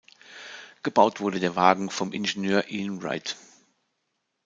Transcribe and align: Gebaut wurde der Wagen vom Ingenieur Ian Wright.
Gebaut 0.81 1.19
wurde 1.19 1.39
der 1.39 1.55
Wagen 1.55 1.91
vom 1.91 2.11
Ingenieur 2.11 2.71
Ian 2.71 3.03
Wright. 3.03 3.37